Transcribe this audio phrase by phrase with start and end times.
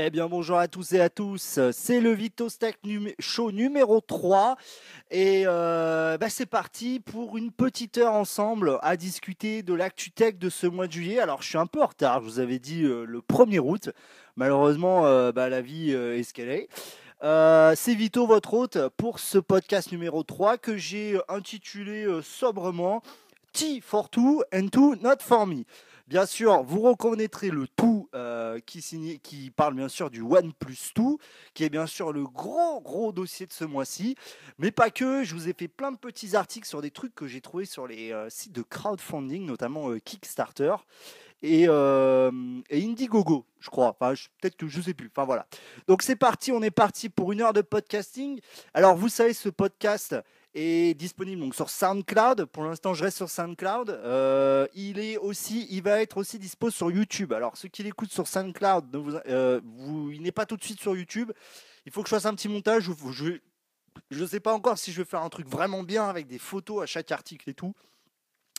[0.00, 1.58] Eh bien, bonjour à tous et à tous.
[1.72, 2.78] C'est le VitoStack
[3.18, 4.56] Show numéro 3.
[5.10, 10.36] Et euh, bah, c'est parti pour une petite heure ensemble à discuter de l'actu tech
[10.36, 11.18] de ce mois de juillet.
[11.18, 12.20] Alors, je suis un peu en retard.
[12.20, 13.90] Je vous avais dit euh, le 1er août.
[14.36, 16.68] Malheureusement, euh, bah, la vie est ce qu'elle est.
[17.74, 23.02] c'est Vito, votre hôte, pour ce podcast numéro 3 que j'ai intitulé sobrement
[23.52, 25.64] T for two and two not for me.
[26.08, 31.02] Bien sûr, vous reconnaîtrez le tout euh, qui, parle bien sûr du OnePlus 2,
[31.52, 34.16] qui est bien sûr le gros gros dossier de ce mois-ci.
[34.56, 37.26] Mais pas que, je vous ai fait plein de petits articles sur des trucs que
[37.26, 40.76] j'ai trouvés sur les euh, sites de crowdfunding, notamment euh, Kickstarter.
[41.42, 43.94] Et, Indiegogo, je crois.
[44.00, 45.10] Enfin, peut-être que je ne sais plus.
[45.14, 45.46] Voilà.
[45.88, 48.40] Donc c'est parti, on est parti pour une heure de podcasting.
[48.72, 50.16] Alors vous savez, ce podcast,
[50.58, 52.46] est disponible donc sur SoundCloud.
[52.46, 53.90] Pour l'instant, je reste sur SoundCloud.
[53.90, 57.32] Euh, il est aussi, il va être aussi dispo sur YouTube.
[57.32, 58.94] Alors ceux qui l'écoutent sur SoundCloud,
[59.26, 61.32] euh, vous, il n'est pas tout de suite sur YouTube.
[61.86, 62.90] Il faut que je fasse un petit montage.
[64.10, 66.38] Je ne sais pas encore si je vais faire un truc vraiment bien avec des
[66.38, 67.74] photos à chaque article et tout.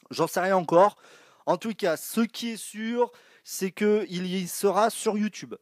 [0.10, 0.98] J'en sais rien encore.
[1.46, 3.12] En tout cas, ce qui est sûr,
[3.44, 5.56] c'est qu'il y sera sur YouTube.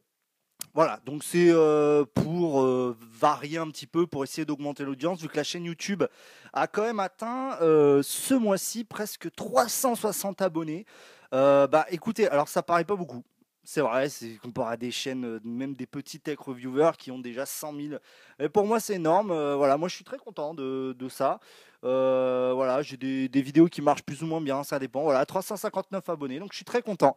[0.74, 5.28] Voilà, donc c'est euh, pour euh, varier un petit peu, pour essayer d'augmenter l'audience, vu
[5.28, 6.04] que la chaîne YouTube
[6.52, 10.86] a quand même atteint euh, ce mois-ci presque 360 abonnés.
[11.32, 13.24] bah écoutez, alors ça paraît pas beaucoup.
[13.64, 17.44] C'est vrai, c'est comparé à des chaînes, même des petits tech reviewers qui ont déjà
[17.44, 17.94] 100 000.
[18.38, 19.28] Et pour moi, c'est énorme.
[19.56, 21.38] voilà, moi, je suis très content de, ça.
[21.82, 25.02] voilà, j'ai des, des, vidéos qui marchent plus ou moins bien, ça dépend.
[25.02, 27.14] Voilà, 359 abonnés, donc je suis très content.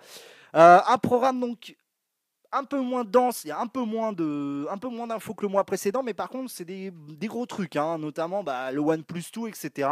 [0.53, 1.75] un programme donc
[2.51, 5.33] un peu moins dense, il y a un peu moins de, un peu moins d'infos
[5.33, 6.91] que le mois précédent, mais par contre c'est des,
[7.23, 9.89] gros trucs, hein, notamment bah, le OnePlus 2, etc.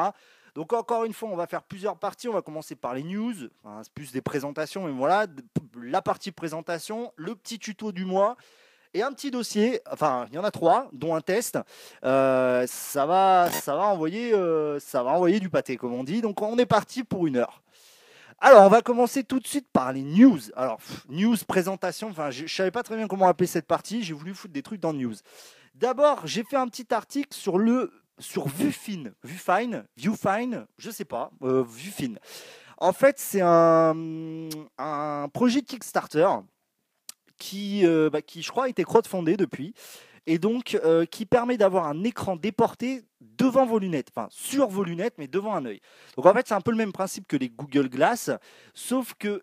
[0.55, 2.27] Donc encore une fois, on va faire plusieurs parties.
[2.27, 5.25] On va commencer par les news, c'est plus des présentations, mais voilà,
[5.81, 8.35] la partie présentation, le petit tuto du mois
[8.93, 9.81] et un petit dossier.
[9.91, 11.59] Enfin, il y en a trois, dont un test.
[12.03, 16.21] Euh, ça va, ça va envoyer, euh, ça va envoyer du pâté, comme on dit.
[16.21, 17.61] Donc on est parti pour une heure.
[18.41, 20.39] Alors, on va commencer tout de suite par les news.
[20.55, 20.79] Alors,
[21.09, 24.33] news, présentation, enfin, je ne savais pas très bien comment appeler cette partie, j'ai voulu
[24.33, 25.15] foutre des trucs dans news.
[25.75, 31.31] D'abord, j'ai fait un petit article sur le sur VuFine, VuFine, ViewFine, je sais pas,
[31.41, 32.19] euh, VuFine.
[32.77, 33.95] En fait, c'est un,
[34.77, 36.27] un projet Kickstarter
[37.37, 39.73] qui, euh, bah, qui, je crois, a été crowdfundé depuis
[40.29, 44.83] et donc euh, qui permet d'avoir un écran déporté devant vos lunettes, enfin sur vos
[44.83, 45.81] lunettes, mais devant un œil.
[46.15, 48.29] Donc en fait, c'est un peu le même principe que les Google Glass,
[48.75, 49.41] sauf que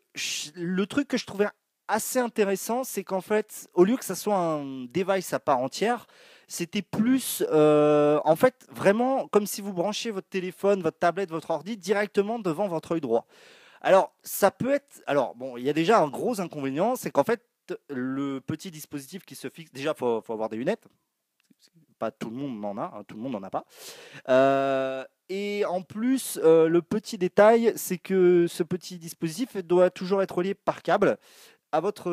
[0.55, 1.49] le truc que je trouvais
[1.89, 6.07] assez intéressant, c'est qu'en fait, au lieu que ça soit un device à part entière,
[6.47, 11.51] c'était plus, euh, en fait, vraiment comme si vous branchiez votre téléphone, votre tablette, votre
[11.51, 13.27] ordi directement devant votre œil droit.
[13.81, 15.03] Alors, ça peut être.
[15.09, 17.43] Alors, bon, il y a déjà un gros inconvénient, c'est qu'en fait,
[17.89, 19.73] le petit dispositif qui se fixe.
[19.73, 20.87] Déjà, il faut, avoir des lunettes.
[21.99, 23.65] Pas tout le monde n'en a, hein, tout le monde n'en a pas.
[24.29, 30.23] Euh, et en plus, euh, le petit détail, c'est que ce petit dispositif doit toujours
[30.23, 31.19] être relié par câble
[31.73, 32.11] à votre,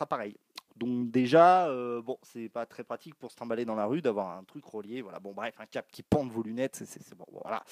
[0.00, 0.36] appareil.
[0.76, 4.38] Donc déjà, euh, bon, c'est pas très pratique pour se trimballer dans la rue d'avoir
[4.38, 5.02] un truc relié.
[5.02, 7.64] Voilà, bon, bref, un câble qui pend vos lunettes, c'est bon, voilà.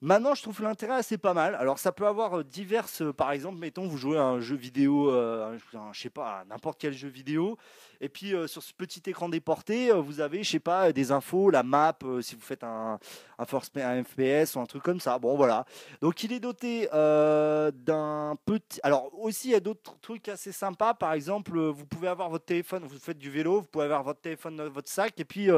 [0.00, 1.56] Maintenant, je trouve l'intérêt assez pas mal.
[1.56, 4.54] Alors, ça peut avoir euh, diverses, euh, par exemple, mettons, vous jouez à un jeu
[4.54, 5.58] vidéo, euh,
[5.90, 7.58] je sais pas, n'importe quel jeu vidéo,
[8.00, 11.64] et puis sur ce petit écran déporté, vous avez, je sais pas, des infos, la
[11.64, 13.00] map, si vous faites un,
[13.38, 15.18] un, un FPS ou un truc comme ça.
[15.18, 15.64] Bon, voilà.
[16.00, 18.78] Donc, il est doté d'un petit.
[18.84, 20.94] Alors, aussi, il y a d'autres trucs assez sympas.
[20.94, 24.20] Par exemple, vous pouvez avoir votre téléphone, vous faites du vélo, vous pouvez avoir votre
[24.20, 25.48] téléphone dans votre sac, et puis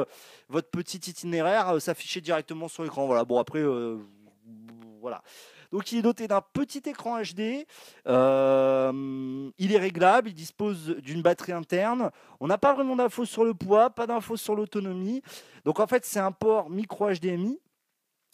[0.49, 3.05] votre petit itinéraire s'afficher directement sur l'écran.
[3.07, 3.25] Voilà.
[3.27, 3.62] Bon, après
[5.00, 5.22] voilà.
[5.72, 7.66] Donc il est doté d'un petit écran HD,
[8.06, 12.11] euh, il est réglable, il dispose d'une batterie interne.
[12.41, 15.22] On n'a pas vraiment d'infos sur le poids, pas d'infos sur l'autonomie.
[15.65, 17.60] Donc en fait c'est un port micro HDMI,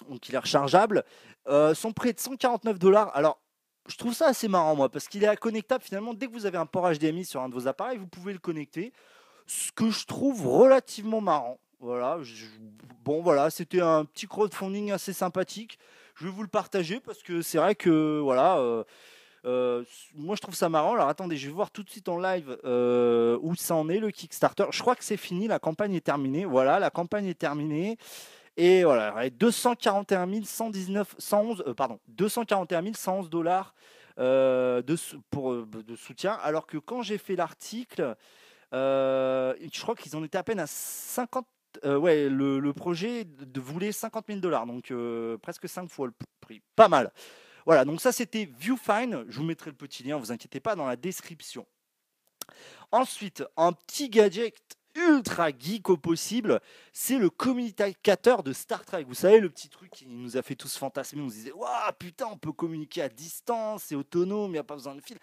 [0.08, 1.04] donc il est rechargeable.
[1.48, 3.14] Euh, son prix de 149 dollars.
[3.14, 3.38] Alors
[3.86, 6.58] je trouve ça assez marrant moi, parce qu'il est connectable finalement dès que vous avez
[6.58, 8.92] un port HDMI sur un de vos appareils, vous pouvez le connecter.
[9.46, 11.60] Ce que je trouve relativement marrant.
[11.78, 12.18] Voilà,
[13.04, 15.78] bon voilà, c'était un petit crowdfunding assez sympathique
[16.16, 18.58] je vais vous le partager parce que c'est vrai que voilà.
[18.58, 18.84] Euh,
[19.44, 19.84] euh,
[20.14, 20.94] moi, je trouve ça marrant.
[20.94, 24.00] Alors, attendez, je vais voir tout de suite en live euh, où ça en est
[24.00, 24.64] le Kickstarter.
[24.70, 26.44] Je crois que c'est fini, la campagne est terminée.
[26.44, 27.96] Voilà, la campagne est terminée.
[28.56, 33.74] Et voilà, 241 119, 111, pardon, 241 111 dollars
[34.16, 36.32] de, de soutien.
[36.42, 38.16] Alors que quand j'ai fait l'article,
[38.72, 41.46] je crois qu'ils en étaient à peine à 50
[41.84, 46.12] euh, ouais, le, projet de, voulait 50 000 dollars, donc euh, presque 5 fois le
[46.40, 46.62] prix.
[46.74, 47.12] Pas mal.
[47.64, 49.24] Voilà, donc ça c'était ViewFine.
[49.28, 51.66] Je vous mettrai le petit lien, vous inquiétez pas, dans la description.
[52.92, 54.54] Ensuite, un petit gadget
[54.94, 56.60] ultra geek au possible,
[56.92, 59.04] c'est le communicateur de Star Trek.
[59.04, 61.20] Vous savez, le petit truc qui nous a fait tous fantasmer.
[61.20, 64.64] On se disait, waouh, putain, on peut communiquer à distance, c'est autonome, il n'y a
[64.64, 65.18] pas besoin de fil.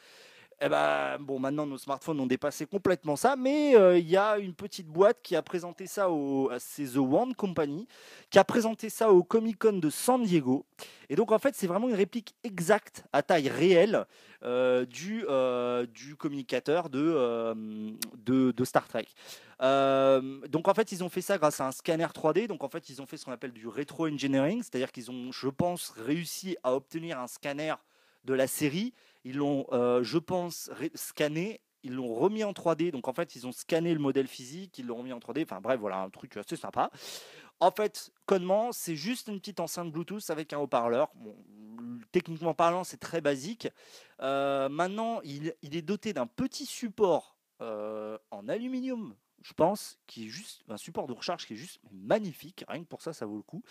[0.66, 4.38] Eh ben, bon, maintenant nos smartphones ont dépassé complètement ça, mais euh, il y a
[4.38, 7.86] une petite boîte qui a présenté ça au, c'est The Wand Company,
[8.30, 10.66] qui a présenté ça au Comic Con de San Diego.
[11.10, 14.06] Et donc en fait, c'est vraiment une réplique exacte à taille réelle
[14.44, 15.86] euh, du, euh,
[16.18, 17.94] communicateur de,
[18.26, 19.08] de, Star Trek.
[19.60, 22.48] donc en fait, ils ont fait ça grâce à un scanner 3D.
[22.48, 25.30] Donc en fait, ils ont fait ce qu'on appelle du rétro engineering, c'est-à-dire qu'ils ont,
[25.34, 27.74] je pense, réussi à obtenir un scanner
[28.24, 31.62] de la série ils l'ont, euh, je pense, scanné.
[31.84, 32.92] Ils l'ont remis en 3D.
[32.92, 34.78] Donc, en fait, ils ont scanné le modèle physique.
[34.80, 35.44] Ils l'ont remis en 3D.
[35.44, 36.90] Enfin, bref, voilà, un truc assez sympa.
[37.60, 41.12] En fait, connement, c'est juste une petite enceinte Bluetooth avec un haut-parleur.
[42.12, 43.68] techniquement parlant, c'est très basique.
[44.22, 50.30] Euh, maintenant, il, est doté d'un petit support euh, en aluminium, je pense, qui est
[50.30, 52.66] juste un support de recharge qui est juste magnifique.
[52.68, 53.64] Rien que pour ça, ça vaut le coup.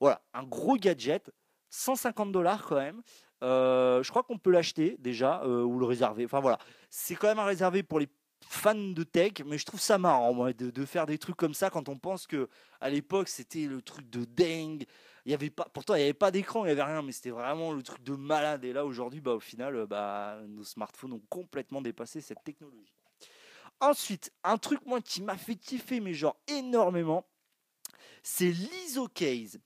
[0.00, 1.30] Voilà, un gros gadget,
[1.70, 3.02] 150 dollars quand même.
[3.42, 6.24] Euh, je crois qu'on peut l'acheter déjà euh, ou le réserver.
[6.24, 6.58] Enfin voilà,
[6.90, 8.08] c'est quand même à réserver pour les
[8.48, 11.88] fans de tech, mais je trouve ça marrant de, faire des trucs comme ça quand
[11.88, 12.48] on pense que
[12.80, 14.84] à l'époque c'était le truc de dingue.
[15.24, 17.12] Il y avait pas, pourtant il n'y avait pas d'écran, il n'y avait rien, mais
[17.12, 18.64] c'était vraiment le truc de malade.
[18.64, 22.94] Et là aujourd'hui, bah, au final, bah, nos smartphones ont complètement dépassé cette technologie.
[23.80, 27.26] Ensuite, un truc moi qui m'a fait kiffer, mais genre énormément,
[28.22, 29.58] c'est l'ISO-case.
[29.58, 29.65] Ah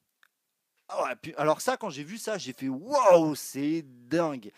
[1.37, 4.51] alors ça, quand j'ai vu ça, j'ai fait waouh, c'est dingue.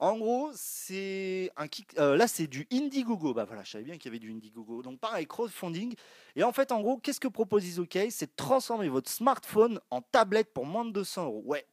[0.00, 1.98] En gros, c'est un kick.
[1.98, 3.34] Euh, là, c'est du Indiegogo.
[3.34, 4.80] Bah voilà, je savais bien qu'il y avait du Indiegogo.
[4.82, 5.94] Donc pareil, crowdfunding.
[6.36, 10.00] Et en fait, en gros, qu'est-ce que propose EasyOK C'est de transformer votre smartphone en
[10.00, 11.42] tablette pour moins de 200 euros.
[11.44, 11.66] Ouais.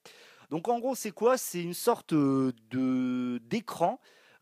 [0.49, 1.37] Donc en gros, c'est quoi?
[1.37, 3.99] C'est une sorte euh, de d'écran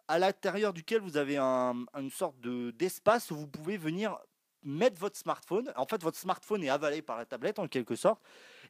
[0.07, 4.17] à l'intérieur duquel vous avez une sorte de d'espace où vous pouvez venir
[4.65, 5.71] mettre votre smartphone.
[5.75, 8.21] En fait, votre smartphone est avalé par la tablette en quelque sorte.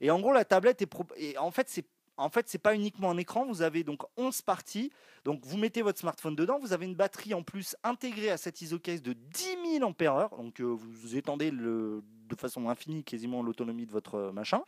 [0.01, 0.89] Et en gros, la tablette est.
[1.17, 1.85] Et en fait, c'est
[2.17, 4.91] en fait, c'est pas uniquement un écran, vous avez donc 11 parties.
[5.25, 8.61] Donc vous mettez votre smartphone dedans, vous avez une batterie en plus intégrée à cette
[8.61, 12.03] ISO case de 10 000 ampères Donc euh, vous étendez le,
[12.35, 14.61] de façon infinie quasiment l'autonomie de votre euh, machin.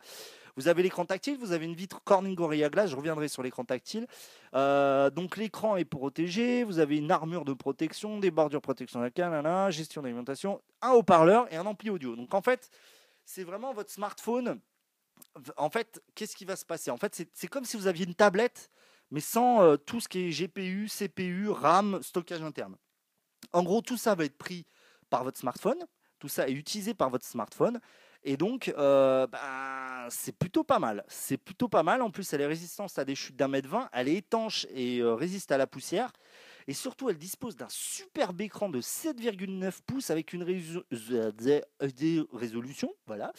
[0.55, 3.65] Vous avez l'écran tactile, vous avez une vitre Corning Gorilla Glass, je reviendrai sur l'écran
[3.65, 4.07] tactile.
[4.53, 9.71] Euh, donc l'écran est protégé, vous avez une armure de protection, des bordures protection locale,
[9.71, 12.15] gestion d'alimentation, un haut-parleur et un ampli audio.
[12.15, 12.69] Donc en fait,
[13.25, 14.59] c'est vraiment votre smartphone
[15.57, 16.91] en fait, qu'est-ce qui va se passer?
[16.91, 18.69] En fait, c'est comme si vous aviez une tablette,
[19.11, 22.75] mais sans euh, tout ce qui est GPU, CPU, RAM, stockage interne.
[23.53, 24.65] En gros, tout ça va être pris
[25.09, 25.85] par votre smartphone,
[26.25, 27.79] tout ça est utilisé par votre smartphone,
[28.23, 31.03] et donc euh, ben, c'est plutôt pas mal.
[31.07, 32.01] C'est plutôt pas mal.
[32.01, 35.01] En plus, elle est résistante à des chutes d'un mètre vingt, elle est étanche et
[35.01, 36.11] euh, résiste à la poussière.
[36.67, 40.41] Et surtout, elle dispose d'un superbe écran de 7,9 pouces avec une
[42.31, 43.31] résolution voilà,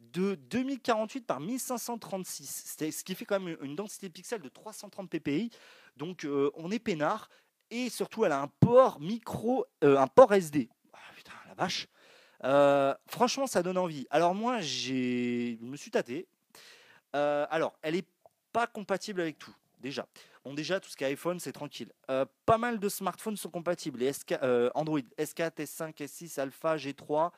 [0.00, 5.50] de 2048 par 1536, ce qui fait quand même une densité pixels de 330 ppi.
[5.96, 7.28] Donc euh, on est peinard.
[7.70, 10.68] Et surtout, elle a un port micro, euh, un port SD.
[10.92, 11.86] Ah, putain, la vache.
[12.44, 14.06] Euh, franchement, ça donne envie.
[14.10, 16.26] Alors moi, je me suis tâté.
[17.12, 18.06] alors, elle n'est
[18.52, 20.06] pas compatible avec tout, déjà.
[20.44, 21.92] Bon, déjà, tout ce qui est iPhone, c'est tranquille.
[22.10, 24.00] Euh, pas mal de smartphones sont compatibles.
[24.00, 24.10] Les
[24.42, 27.30] euh, Android S4, S5, S6, Alpha, G3,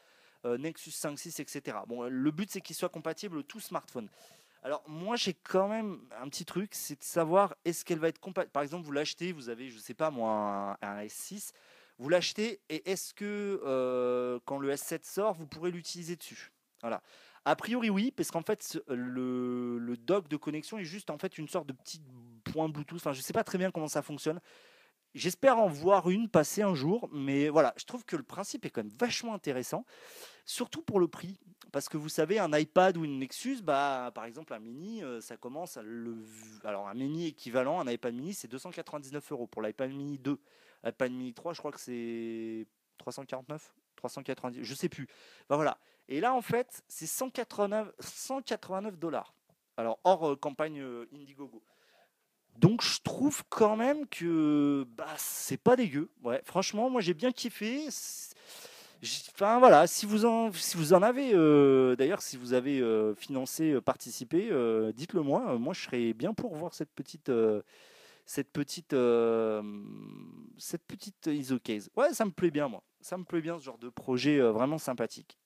[0.47, 1.77] euh, Nexus 5, 6, etc.
[1.87, 4.09] Bon, le but, c'est qu'ils soient compatibles tous smartphones.
[4.63, 8.21] Alors, moi, j'ai quand même un petit truc, c'est de savoir est-ce qu'elle va être
[8.21, 8.53] compatible.
[8.53, 11.53] Par exemple, vous l'achetez, vous avez, je ne sais pas moi, un, S6,
[11.99, 16.53] vous l'achetez, et est-ce que quand le S7 sort, vous pourrez l'utiliser dessus?
[16.81, 17.03] Voilà.
[17.47, 21.37] A priori, oui, parce qu'en fait, le, le, dock de connexion est juste en fait
[21.37, 22.01] une sorte de petit
[22.45, 22.97] point Bluetooth.
[22.97, 24.41] Enfin, je ne sais pas très bien comment ça fonctionne.
[25.15, 28.71] J'espère en voir une passer un jour, mais voilà, je trouve que le principe est
[28.71, 29.85] quand même vachement intéressant,
[30.45, 31.39] surtout pour le prix.
[31.71, 35.21] Parce que vous savez, un iPad ou une Nexus, bah, par exemple, un mini, euh,
[35.21, 36.17] ça commence à le.
[36.65, 39.47] Alors, un mini équivalent, un iPad mini, c'est 299 euros.
[39.47, 40.39] Pour l'iPad mini 2,
[40.85, 42.67] l'iPad mini 3, je crois que c'est
[42.99, 45.09] 349 390, je sais plus.
[45.49, 45.79] Voilà.
[46.09, 49.35] Et là, en fait, c'est 189, 189 dollars.
[49.77, 51.63] Alors, hors euh, campagne euh, Indiegogo.
[52.59, 56.11] Donc, je trouve quand même que bah, c'est pas dégueu.
[56.23, 57.89] Ouais, franchement, moi, j'ai bien kiffé.
[59.33, 62.81] Enfin, voilà, si vous en, si vous en avez, euh, d'ailleurs, si vous avez
[63.17, 64.51] financé, participé,
[64.95, 65.59] dites-le moi.
[65.59, 67.31] Moi, je serais bien pour voir cette petite
[68.25, 68.95] cette petite,
[70.59, 71.91] cette petite ISO case.
[71.97, 72.83] Ouais, ça me plaît bien, moi.
[73.01, 75.39] Ça me plaît bien ce genre de projet vraiment sympathique.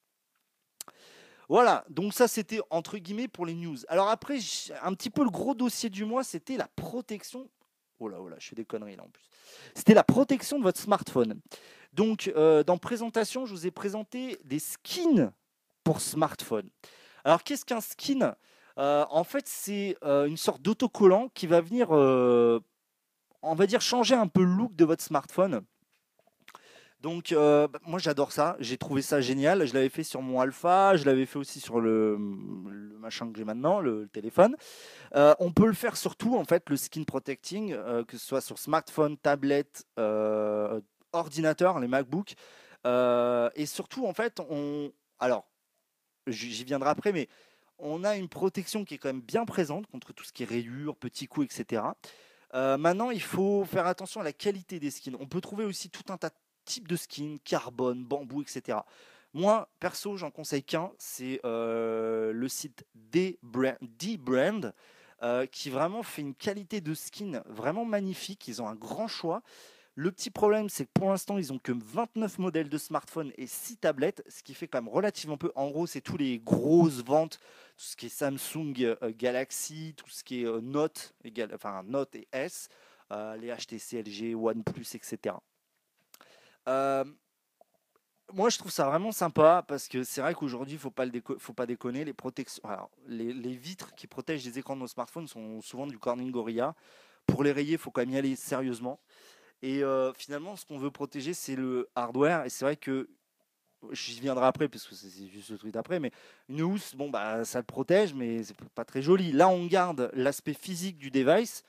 [1.49, 3.79] Voilà, donc ça c'était entre guillemets pour les news.
[3.89, 4.39] Alors après,
[4.83, 7.49] un petit peu le gros dossier du mois, c'était la protection
[8.01, 9.25] Oh là, oh là, je fais des conneries là en plus.
[9.75, 11.41] C'était la protection de votre smartphone.
[11.93, 15.33] Donc, euh, dans présentation, je vous ai présenté des skins
[15.83, 16.69] pour smartphone.
[17.25, 18.37] Alors, qu'est-ce qu'un skin?
[18.79, 24.15] Euh, En fait, c'est euh, une sorte d'autocollant qui va venir, on va dire, changer
[24.15, 25.63] un peu le look de votre smartphone.
[27.01, 28.57] Donc, bah, moi, j'adore ça.
[28.59, 29.67] J'ai trouvé ça génial.
[29.67, 30.97] Je l'avais fait sur mon Alpha.
[30.97, 34.57] Je l'avais fait aussi sur le, machin que j'ai maintenant, le, téléphone.
[35.15, 38.59] on peut le faire sur tout, en fait, le skin protecting, que ce soit sur
[38.59, 39.87] smartphone, tablette,
[41.13, 42.35] ordinateurs, les MacBooks.
[42.87, 44.93] Euh, et surtout, en fait, on.
[45.19, 45.49] Alors,
[46.27, 47.29] j'y viendrai après, mais
[47.79, 50.47] on a une protection qui est quand même bien présente contre tout ce qui est
[50.47, 51.83] rayures, petits coups, etc.
[52.55, 55.17] Euh, maintenant, il faut faire attention à la qualité des skins.
[55.21, 58.79] On peut trouver aussi tout un tas de types de skins, carbone, bambou, etc.
[59.35, 64.73] Moi, perso, j'en conseille qu'un, c'est euh, le site D-Brand,
[65.51, 68.49] qui vraiment fait une qualité de skin vraiment magnifique.
[68.49, 69.43] Ils ont un grand choix.
[70.01, 73.49] Le petit problème, c'est que pour l'instant, ils ont que 29 modèles de smartphones et
[73.49, 75.51] 6 tablettes, ce qui fait quand même relativement peu.
[75.57, 77.41] En gros, c'est tous les grosses ventes,
[77.77, 81.17] tout ce qui est Samsung euh, Galaxy, tout ce qui est euh, Note,
[81.53, 82.69] enfin Note et S,
[83.11, 85.35] euh, les HTC, LG, OnePlus, etc.
[86.65, 91.67] moi, je trouve ça vraiment sympa parce que c'est vrai qu'aujourd'hui, il ne faut, pas
[91.67, 92.05] déconner.
[92.05, 92.63] Les, protections,
[93.09, 96.77] les, vitres qui protègent les écrans de nos smartphones sont souvent du Corning Gorilla.
[97.27, 99.01] Pour les rayer, il faut quand même y aller sérieusement.
[99.63, 102.45] Et euh, finalement, ce qu'on veut protéger, c'est le hardware.
[102.45, 103.09] Et c'est vrai que
[103.93, 106.11] j'y viendrai après, parce que c'est juste le truc d'après, mais
[106.49, 109.33] une housse, bon, bah, ça le protège, mais c'est pas très joli.
[109.33, 111.65] Là, on garde l'aspect physique du device,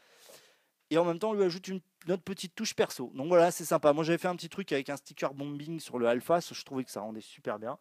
[0.90, 3.12] et en même temps, on lui ajoute une, autre petite touche perso.
[3.14, 3.94] Donc voilà, c'est sympa.
[3.94, 6.84] Moi, j'avais fait un petit truc avec un sticker bombing sur le Alpha, je trouvais
[6.84, 7.78] que ça rendait super bien.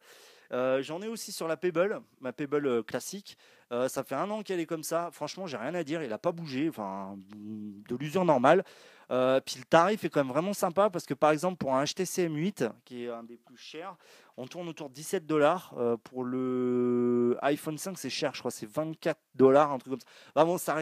[0.52, 3.36] Euh, j'en ai aussi sur la Pebble, ma Pebble euh, classique.
[3.70, 5.10] ça fait un an qu'elle est comme ça.
[5.12, 6.02] Franchement, j'ai rien à dire.
[6.02, 6.68] Il n'a pas bougé.
[6.68, 8.64] Enfin, de l'usure normale.
[9.10, 11.84] Euh, puis le tarif est quand même vraiment sympa parce que par exemple pour un
[11.84, 13.96] HTC M8 qui est un des plus chers,
[14.36, 15.74] on tourne autour de 17 dollars.
[15.78, 20.00] Euh, pour le iPhone 5 c'est cher, je crois c'est 24 dollars, un truc comme
[20.58, 20.76] ça.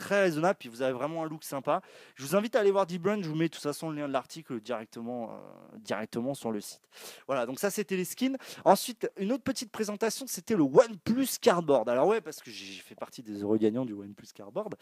[0.00, 1.82] Très raisonnable, puis vous avez vraiment un look sympa.
[2.16, 4.08] Je vous invite à aller voir D-Brand, je vous mets de toute façon le lien
[4.08, 6.80] de l'article directement, euh, directement sur le site.
[7.26, 8.36] Voilà, donc ça c'était les skins.
[8.64, 11.88] Ensuite, une autre petite présentation, c'était le OnePlus Cardboard.
[11.88, 14.74] Alors ouais, parce que j'ai fait partie des heureux gagnants du OnePlus Cardboard,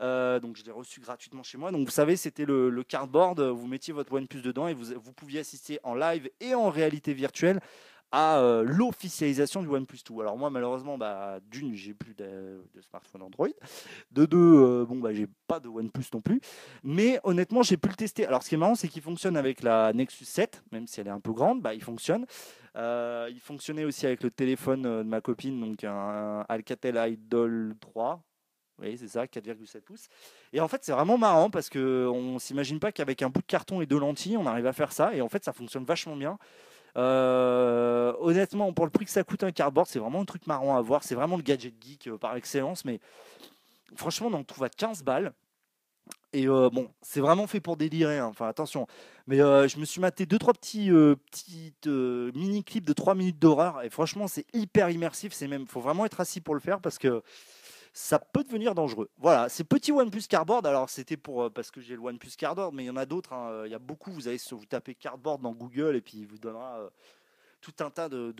[0.00, 1.72] euh, donc je l'ai reçu gratuitement chez moi.
[1.72, 5.40] Donc vous savez, c'était le, cardboard, vous mettiez votre OnePlus dedans et vous, vous pouviez
[5.40, 7.60] assister en live et en réalité virtuelle
[8.12, 10.20] à euh, l'officialisation du OnePlus 2.
[10.20, 13.48] Alors moi malheureusement, bah, d'une, j'ai plus de, smartphone Android.
[14.10, 16.40] De deux, euh, bon bah j'ai pas de OnePlus non plus.
[16.82, 18.26] Mais honnêtement, j'ai pu le tester.
[18.26, 21.06] Alors ce qui est marrant, c'est qu'il fonctionne avec la Nexus 7, même si elle
[21.06, 22.26] est un peu grande, bah, il fonctionne.
[22.76, 28.22] Euh, il fonctionnait aussi avec le téléphone de ma copine, donc un Alcatel Idol 3.
[28.80, 30.08] Oui, c'est ça, 4,7 pouces.
[30.52, 33.46] Et en fait, c'est vraiment marrant parce qu'on ne s'imagine pas qu'avec un bout de
[33.46, 35.14] carton et deux lentilles, on arrive à faire ça.
[35.14, 36.38] Et en fait, ça fonctionne vachement bien.
[36.96, 40.76] Euh, honnêtement, pour le prix que ça coûte un cardboard, c'est vraiment un truc marrant
[40.76, 41.04] à voir.
[41.04, 42.84] C'est vraiment le gadget geek euh, par excellence.
[42.84, 43.00] Mais
[43.96, 45.32] franchement, on en trouve à 15 balles.
[46.32, 48.18] Et euh, bon, c'est vraiment fait pour délirer.
[48.18, 48.26] Hein.
[48.26, 48.86] Enfin, attention.
[49.26, 53.82] Mais je me suis maté deux trois petits petites mini clips de 3 minutes d'horreur.
[53.82, 55.32] Et franchement, c'est hyper immersif.
[55.32, 57.22] C'est même, faut vraiment être assis pour le faire parce que
[57.92, 59.10] ça peut devenir dangereux.
[59.18, 62.74] Voilà, ces petits OnePlus Cardboard, alors c'était pour euh, parce que j'ai le OnePlus Cardboard,
[62.74, 63.32] mais il y en a d'autres.
[63.32, 63.64] Hein.
[63.66, 64.12] Il y a beaucoup.
[64.12, 66.90] Vous allez vous taper Cardboard dans Google et puis il vous donnera euh,
[67.60, 68.32] tout un tas de,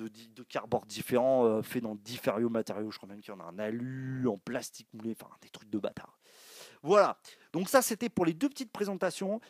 [0.48, 2.90] cardboard différents euh, faits dans différents matériaux.
[2.90, 5.70] Je crois même qu'il y en a en alu, en plastique moulé, enfin des trucs
[5.70, 6.19] de bâtard.
[6.82, 7.18] Voilà.
[7.52, 9.40] Donc ça, c'était pour les deux petites présentations.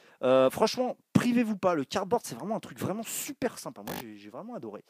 [0.50, 1.75] franchement, privez-vous pas.
[1.75, 3.82] Le cardboard, c'est vraiment un truc vraiment super sympa.
[3.82, 4.82] Moi, j'ai vraiment adoré.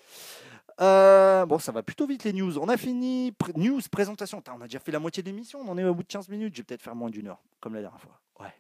[0.80, 2.59] Euh, bon, ça va plutôt vite les news.
[2.59, 3.35] On a fini.
[3.56, 4.42] news, présentation.
[4.56, 5.61] on a déjà fait la moitié de l'émission.
[5.61, 6.54] On en est au bout de 15 minutes.
[6.54, 8.20] Je vais peut-être faire moins d'une heure, comme la dernière fois.
[8.40, 8.54] Ouais.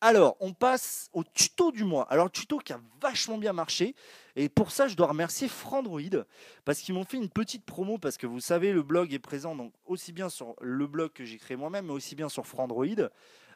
[0.00, 2.04] Alors, on passe au tuto du mois.
[2.10, 3.94] Alors, tuto qui a vachement bien marché.
[4.36, 6.24] Et pour ça, je dois remercier Frandroid
[6.66, 7.96] parce qu'ils m'ont fait une petite promo.
[7.98, 11.24] Parce que vous savez, le blog est présent donc aussi bien sur le blog que
[11.24, 13.08] j'ai créé moi-même, mais aussi bien sur Frandroid.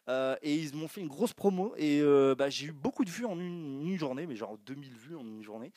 [0.09, 3.11] Euh, et ils m'ont fait une grosse promo et euh, bah, j'ai eu beaucoup de
[3.11, 5.73] vues en une, journée, mais genre 2000 vues en une journée.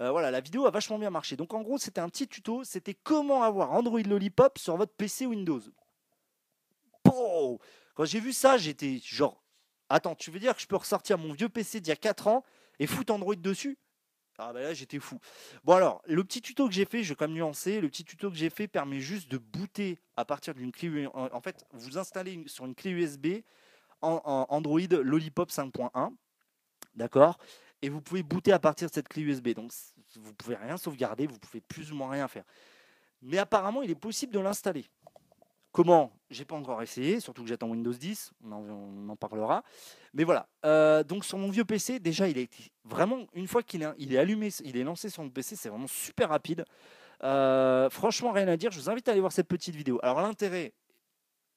[0.00, 1.36] Euh, voilà, la vidéo a vachement bien marché.
[1.36, 5.26] Donc en gros, c'était un petit tuto, c'était comment avoir Android Lollipop sur votre PC
[5.26, 5.60] Windows.
[7.04, 9.42] Quand j'ai vu ça, j'étais genre,
[9.88, 12.28] attends, tu veux dire que je peux ressortir mon vieux PC d'il y a 4
[12.28, 12.44] ans
[12.78, 13.78] et foutre Android dessus?
[14.38, 15.18] Ah bah là j'étais fou.
[15.64, 18.04] Bon alors, le petit tuto que j'ai fait, je vais quand même nuancer, le petit
[18.04, 21.96] tuto que j'ai fait permet juste de booter à partir d'une clé en fait, vous
[21.96, 23.28] installez sur une clé USB
[24.02, 26.14] en, Android Lollipop 5.1.
[26.94, 27.38] D'accord?
[27.82, 29.50] Et vous pouvez booter à partir de cette clé USB.
[29.50, 29.72] Donc,
[30.16, 32.44] vous pouvez rien sauvegarder, vous pouvez plus ou moins rien faire.
[33.22, 34.86] Mais apparemment, il est possible de l'installer.
[35.76, 39.62] Comment J'ai pas encore essayé, surtout que j'attends Windows 10, on en, parlera.
[40.14, 40.48] Mais voilà,
[41.04, 44.48] donc sur mon vieux PC, déjà, il été vraiment, une fois qu'il est, est allumé,
[44.64, 46.64] il est lancé sur mon PC, c'est vraiment super rapide.
[47.20, 48.70] franchement, rien à dire.
[48.70, 49.98] Je vous invite à aller voir cette petite vidéo.
[50.02, 50.72] Alors, l'intérêt,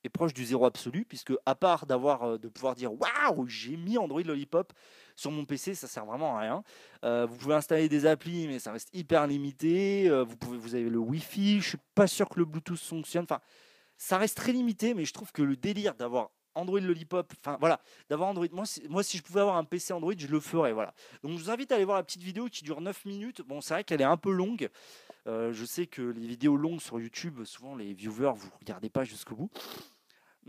[0.04, 3.76] est proche du zéro absolu, puisque à part d'avoir euh, de pouvoir dire waouh, j'ai
[3.76, 4.74] mis Android Lollipop
[5.16, 6.64] sur mon PC, ça sert vraiment à rien.
[7.04, 10.10] Euh, vous pouvez installer des applis, mais ça reste hyper limité.
[10.10, 11.60] Euh, vous vous avez le Wi-Fi.
[11.62, 13.26] Je suis pas sûr que le Bluetooth fonctionne.
[13.30, 13.42] Enfin,
[14.00, 17.80] ça reste très limité, mais je trouve que le délire d'avoir Android Lollipop, enfin voilà,
[18.10, 18.48] d'avoir Android.
[18.52, 20.74] Moi si, moi, si je pouvais avoir un PC Android, je le ferais.
[20.74, 20.96] Voilà.
[21.22, 23.42] Donc, je vous invite à aller voir la petite vidéo qui dure 9 minutes.
[23.42, 24.70] Bon, c'est vrai qu'elle est un peu longue.
[25.28, 29.36] je sais que les vidéos longues sur YouTube, souvent les viewers, vous regardez pas jusqu'au
[29.36, 29.52] bout.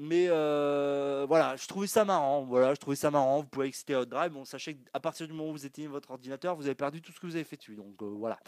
[0.03, 2.43] Mais euh, voilà, je trouvais ça marrant.
[2.43, 3.41] Voilà, je trouvais ça marrant.
[3.41, 4.33] Vous pouvez exciter votre drive.
[4.33, 7.13] Bon, sachez qu'à partir du moment où vous éteignez votre ordinateur, vous avez perdu tout
[7.13, 7.75] ce que vous avez fait dessus.
[7.75, 8.39] Donc euh, voilà.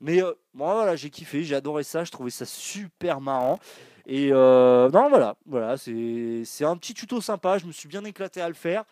[0.00, 2.02] Mais euh, moi, voilà, j'ai kiffé, j'ai adoré ça.
[2.02, 3.60] Je trouvais ça super marrant.
[4.08, 7.58] Et non, voilà, voilà, c'est un petit tuto sympa.
[7.58, 8.84] Je me suis bien éclaté à le faire.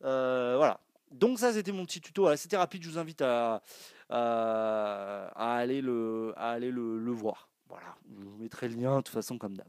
[0.00, 0.78] voilà.
[1.10, 2.34] Donc ça, c'était mon petit tuto.
[2.36, 2.82] C'était rapide.
[2.82, 3.62] Je vous invite à,
[4.10, 7.48] à, aller le, à aller le, le voir.
[7.68, 9.66] Voilà, je vous mettrai le lien de toute façon comme d'hab.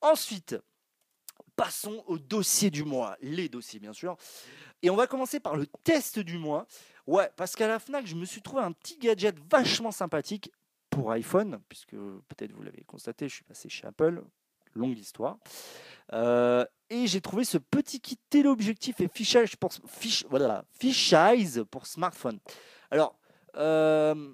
[0.00, 0.56] Ensuite,
[1.56, 4.16] passons au dossier du mois, les dossiers bien sûr.
[4.82, 6.66] Et on va commencer par le test du mois.
[7.06, 10.52] Ouais, parce qu'à la FNAC, je me suis trouvé un petit gadget vachement sympathique
[11.10, 14.22] iPhone, puisque peut-être vous l'avez constaté, je suis passé chez Apple,
[14.74, 15.38] longue histoire.
[16.12, 19.72] Euh, et j'ai trouvé ce petit kit téléobjectif et fichage pour,
[20.30, 20.64] voilà,
[21.70, 22.38] pour smartphone.
[22.90, 23.18] Alors,
[23.56, 24.32] euh,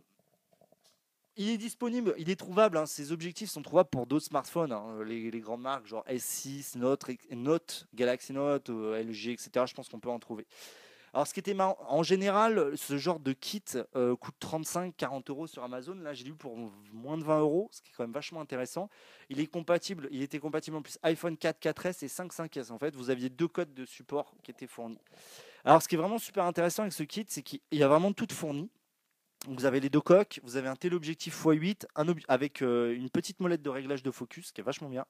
[1.37, 2.77] il est disponible, il est trouvable.
[2.77, 7.05] Hein, ces objectifs sont trouvables pour d'autres smartphones, hein, les, grandes marques genre S6, Note,
[7.31, 9.65] Note Galaxy Note, euh, LG, etc.
[9.67, 10.47] Je pense qu'on peut en trouver.
[11.15, 13.63] Alors, ce qui était marrant, en général, ce genre de kit
[13.97, 15.95] euh, coûte 35-40 euros sur Amazon.
[15.97, 16.57] Là, j'ai lu pour
[16.91, 18.89] moins de 20 euros, ce qui est quand même vachement intéressant.
[19.29, 22.73] Il est compatible, il était compatible en plus iPhone 4, 4S et 5, 5S.
[22.73, 24.99] En fait, vous aviez deux codes de support qui étaient fournis.
[25.65, 28.13] Alors, ce qui est vraiment super intéressant avec ce kit, c'est qu'il y a vraiment
[28.13, 28.71] tout fourni
[29.49, 33.41] vous avez les deux coques, vous avez un téléobjectif x8 un avec euh, une petite
[33.41, 35.05] molette de réglage de focus qui est vachement bien,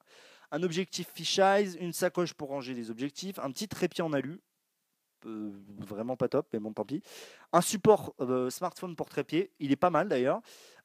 [0.51, 4.41] un objectif fisheye, une sacoche pour ranger les objectifs, un petit trépied en alu,
[5.25, 7.01] euh, vraiment pas top, mais bon tant pis,
[7.51, 10.41] un support euh, smartphone pour trépied, il est pas mal d'ailleurs,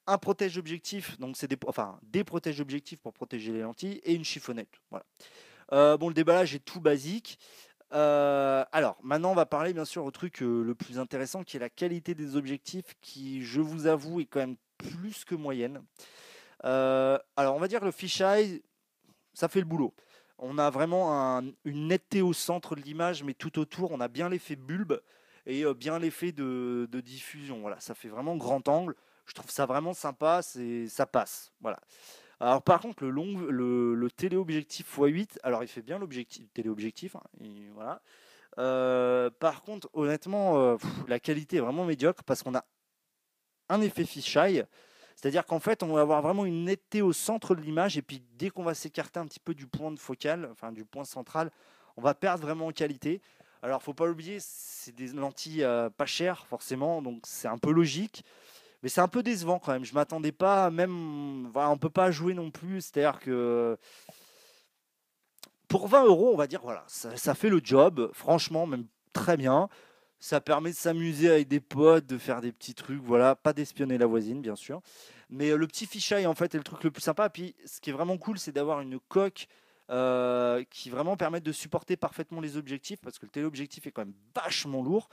[0.06, 4.14] un protège objectif, donc c'est des, enfin des protèges objectifs pour protéger les lentilles et
[4.14, 4.80] une chiffonnette.
[4.90, 5.96] Voilà.
[5.96, 7.38] bon, le déballage est tout basique.
[7.92, 11.56] Euh, alors, maintenant, on va parler bien sûr au truc euh, le plus intéressant qui
[11.56, 15.82] est la qualité des objectifs qui, je vous avoue, est quand même plus que moyenne.
[16.64, 18.62] Euh, alors, on va dire le fisheye,
[19.32, 19.94] ça fait le boulot.
[20.38, 24.28] On a vraiment une netteté au centre de l'image, mais tout autour, on a bien
[24.28, 25.00] l'effet bulbe
[25.46, 27.60] et bien l'effet de, de, diffusion.
[27.60, 28.94] Voilà, ça fait vraiment grand angle.
[29.26, 31.52] Je trouve ça vraiment sympa, ça passe.
[31.60, 31.80] Voilà.
[32.40, 37.22] Alors par contre, le, long, le, téléobjectif x8, alors il fait bien l'objectif téléobjectif, hein,
[37.74, 38.00] voilà.
[38.58, 42.64] Euh, par contre, honnêtement, euh, la qualité est vraiment médiocre parce qu'on a
[43.68, 44.64] un effet fisheye,
[45.20, 48.22] c'est-à-dire qu'en fait, on va avoir vraiment une netteté au centre de l'image et puis
[48.36, 51.50] dès qu'on va s'écarter un petit peu du point de focal, enfin du point central,
[51.96, 53.20] on va perdre vraiment en qualité.
[53.62, 57.72] Alors, faut pas l'oublier, c'est des lentilles euh, pas chères forcément, donc c'est un peu
[57.72, 58.24] logique
[58.82, 59.84] mais c'est un peu décevant quand même.
[59.84, 62.80] Je m'attendais pas, même, voilà, on peut pas jouer non plus.
[62.80, 63.76] C'est-à-dire que
[65.66, 69.68] pour 20 euros, on va dire, voilà, ça, fait le job, franchement, même très bien.
[70.20, 73.98] Ça permet de s'amuser avec des potes, de faire des petits trucs, voilà, pas d'espionner
[73.98, 74.80] la voisine, bien sûr.
[75.30, 77.28] Mais euh, le petit fichaille, en fait, est le truc le plus sympa.
[77.30, 79.46] Puis, ce qui est vraiment cool, c'est d'avoir une coque
[79.90, 84.02] euh, qui vraiment permet de supporter parfaitement les objectifs, parce que le téléobjectif est quand
[84.04, 85.08] même vachement lourd.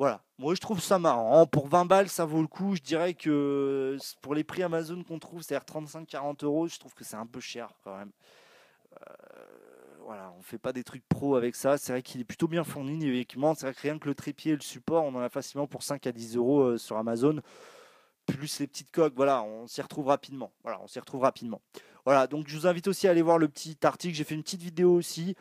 [0.00, 1.46] Voilà, moi je trouve ça marrant.
[1.46, 2.74] Pour 20 balles, ça vaut le coup.
[2.74, 7.04] Je dirais que pour les prix Amazon qu'on trouve, c'est-à-dire 35-40 euros, je trouve que
[7.04, 8.10] c'est un peu cher quand même.
[8.94, 9.14] Euh,
[10.10, 11.78] voilà, on fait pas des trucs pro avec ça.
[11.78, 13.54] C'est vrai qu'il est plutôt bien fourni numériquement.
[13.54, 15.84] C'est vrai que rien que le trépied et le support, on en a facilement pour
[15.84, 17.40] 5 à 10 euros euh, sur Amazon.
[18.26, 20.50] Plus les petites coques, voilà, on s'y retrouve rapidement.
[20.64, 21.60] Voilà, on s'y retrouve rapidement.
[22.04, 24.16] Voilà, donc je vous invite aussi à aller voir le petit article.
[24.16, 25.36] J'ai fait une petite vidéo aussi.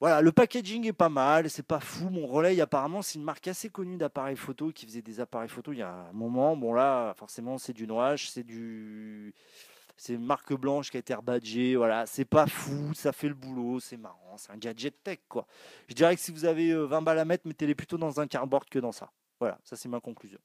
[0.00, 2.08] Voilà, le packaging est pas mal, c'est pas fou.
[2.08, 5.72] Mon relais, apparemment, c'est une marque assez connue d'appareils photo qui faisait des appareils photo
[5.72, 6.56] il y a un moment.
[6.56, 9.34] Bon, là, forcément, c'est du noage, c'est du.
[9.96, 11.76] C'est une marque blanche qui a été rebadgée.
[11.76, 15.46] Voilà, c'est pas fou, ça fait le boulot, c'est marrant, c'est un gadget tech, quoi.
[15.88, 18.26] Je dirais que si vous avez 20 euh, balles à mettre, mettez-les plutôt dans un
[18.26, 19.10] cardboard que dans ça.
[19.38, 20.38] Voilà, ça, c'est ma conclusion.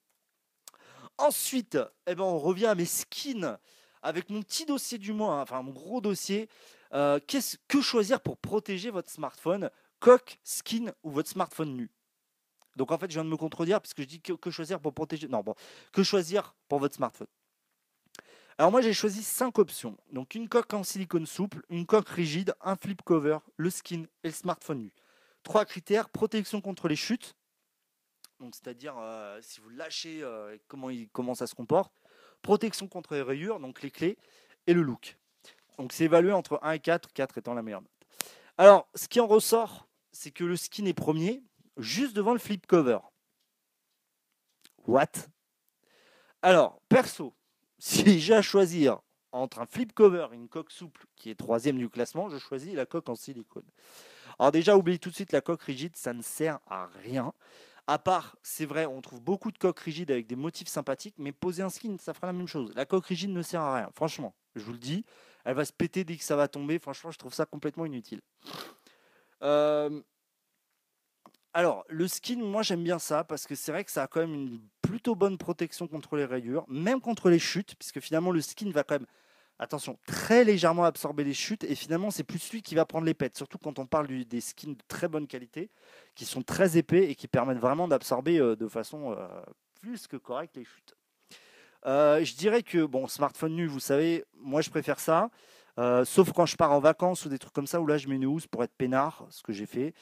[1.18, 3.58] Ensuite, eh ben, on revient à mes skins
[4.02, 6.50] avec mon petit dossier du mois, hein, enfin mon gros dossier.
[6.94, 7.20] Euh,
[7.68, 11.92] que choisir pour protéger votre smartphone, coque, skin ou votre smartphone nu?
[12.76, 14.94] Donc en fait, je viens de me contredire parce que je dis que, choisir pour
[14.94, 15.28] protéger.
[15.28, 15.54] Non, bon,
[15.92, 17.28] que choisir pour votre smartphone?
[18.60, 19.98] Alors moi j'ai choisi cinq options.
[20.12, 24.28] Donc une coque en silicone souple, une coque rigide, un flip cover, le skin et
[24.28, 24.94] le smartphone nu.
[25.44, 27.38] Trois critères, protection contre les chutes.
[28.42, 31.94] Donc c'est-à-dire euh, si vous lâchez, euh, comment, il, comment ça se comporte.
[32.42, 34.18] Protection contre les rayures, donc les clés,
[34.68, 35.18] et le look.
[35.78, 38.08] Donc c'est évalué entre 1 et 4, 4 étant la meilleure note.
[38.58, 41.42] Alors ce qui en ressort, c'est que le skin est premier,
[41.78, 43.00] juste devant le flip cover.
[44.86, 45.30] What?
[46.42, 47.34] Alors, perso,
[47.80, 49.00] si j'ai à choisir
[49.32, 52.74] entre un flip cover et une coque souple qui est troisième du classement, je choisis
[52.74, 53.66] la coque en silicone.
[54.38, 57.34] Alors déjà, oubliez tout de suite la coque rigide, ça ne sert à rien.
[57.88, 61.32] À part, c'est vrai, on trouve beaucoup de coques rigides avec des motifs sympathiques, mais
[61.32, 62.72] poser un skin, ça fera la même chose.
[62.76, 65.06] La coque rigide ne sert à rien, franchement, je vous le dis.
[65.46, 66.80] Elle va se péter dès que ça va tomber.
[66.80, 68.22] Franchement, je trouve ça complètement inutile.
[69.42, 70.02] Euh,
[71.54, 74.20] alors, le skin, moi j'aime bien ça parce que c'est vrai que ça a quand
[74.20, 78.42] même une plutôt bonne protection contre les rayures, même contre les chutes, puisque finalement le
[78.42, 79.08] skin va quand même,
[79.58, 83.16] attention, très légèrement absorber les chutes et finalement c'est plus lui qui va prendre les
[83.16, 85.72] pets, surtout quand on parle des skins de très bonne qualité,
[86.14, 89.28] qui sont très épais et qui permettent vraiment d'absorber euh, de façon euh,
[89.82, 90.96] plus que correcte les chutes.
[91.86, 95.30] Euh, je dirais que, bon, smartphone nu, vous savez, moi je préfère ça.
[95.80, 98.08] Euh, sauf quand je pars en vacances ou des trucs comme ça où là je
[98.08, 99.94] mets une housse pour être peinard, ce que j'ai fait.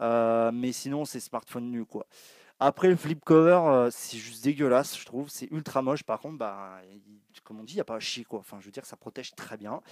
[0.00, 2.06] Euh, mais sinon, c'est smartphone nu quoi.
[2.58, 5.28] Après le flip cover, c'est juste dégueulasse, je trouve.
[5.28, 6.02] C'est ultra moche.
[6.02, 6.80] Par contre, bah,
[7.44, 8.38] comme on dit, il n'y a pas à chier quoi.
[8.38, 9.82] Enfin, je veux dire, ça protège très bien,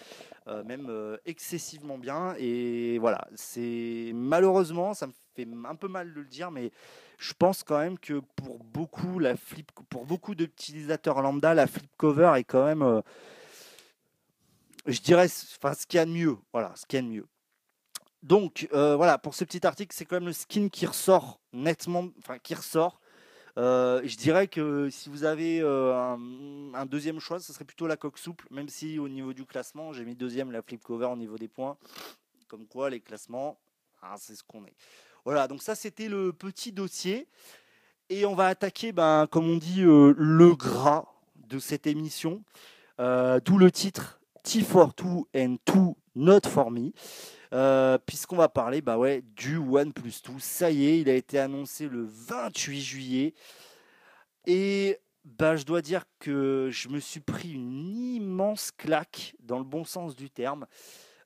[0.65, 0.91] même
[1.27, 2.35] excessivement bien.
[2.39, 6.71] Et voilà, c'est malheureusement, ça me fait un peu mal de le dire, mais
[7.19, 11.91] je pense quand même que pour beaucoup, la flip, pour beaucoup d'utilisateurs lambda, la flip
[11.97, 13.01] cover est quand même, euh,
[14.87, 16.37] je dirais, enfin, ce qu'il y a de mieux.
[16.53, 17.27] Voilà, ce qu'il y a de mieux.
[18.23, 22.09] Donc euh, voilà, pour ce petit article, c'est quand même le skin qui ressort nettement,
[22.19, 23.01] enfin qui ressort.
[23.57, 26.19] Euh, je dirais que si vous avez un,
[26.75, 29.93] un, deuxième choix, ce serait plutôt la coque souple, même si au niveau du classement,
[29.93, 31.77] j'ai mis deuxième la flip cover au niveau des points.
[32.49, 33.59] Comme quoi, les classements,
[34.03, 34.75] ah, c'est ce qu'on est.
[35.25, 37.29] Voilà, donc ça c'était le petit dossier.
[38.11, 42.43] Et on va attaquer, ben, comme on dit, euh, le gras de cette émission.
[43.01, 46.93] Euh, d'où le titre T for Two and Two Not for Me.
[47.53, 50.33] Euh, puisqu'on va parler bah ouais, du OnePlus 2.
[50.39, 53.35] Ça y est, il a été annoncé le 28 juillet.
[54.47, 59.65] Et bah, je dois dire que je me suis pris une immense claque, dans le
[59.65, 60.67] bon sens du terme.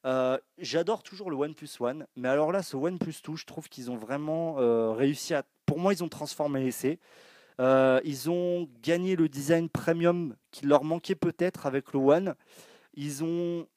[0.05, 3.91] Euh, j'adore toujours le OnePlus One, mais alors là, ce OnePlus 2, je trouve qu'ils
[3.91, 5.45] ont vraiment euh, réussi à.
[5.67, 6.99] Pour moi, ils ont transformé l'essai.
[7.59, 12.35] Ils ont gagné le design premium qui leur manquait peut-être avec le One.
[13.01, 13.69] Ils ont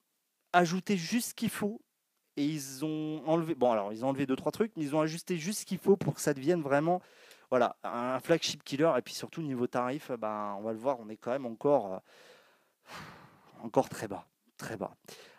[0.52, 1.80] ajouté juste ce qu'il faut
[2.38, 3.54] et ils ont enlevé.
[3.54, 5.78] Bon, alors ils ont enlevé deux trois trucs, mais ils ont ajusté juste ce qu'il
[5.78, 7.04] faut pour que ça devienne vraiment,
[7.52, 8.92] voilà, un flagship killer.
[8.98, 12.02] Et puis surtout niveau tarif, ben, on va le voir, on est quand même encore,
[13.62, 14.26] encore très bas,
[14.58, 14.96] très bas.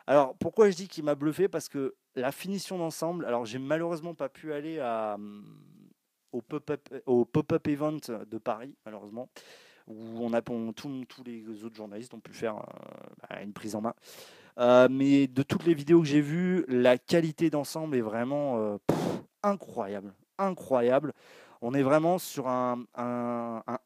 [0.07, 1.49] Alors, pourquoi je dis qu'il m'a bluffé?
[1.49, 5.45] Parce que la finition d'ensemble, alors j'ai malheureusement pas pu aller hum,
[6.31, 9.29] au pop-up event de Paris, malheureusement,
[9.87, 12.63] où on a tous les autres journalistes ont pu faire euh,
[13.29, 13.95] bah, une prise en main.
[14.59, 18.77] Euh, mais de toutes les vidéos que j'ai vues, la qualité d'ensemble est vraiment euh,
[19.43, 21.13] incroyable, incroyable.
[21.63, 22.85] On est vraiment sur un,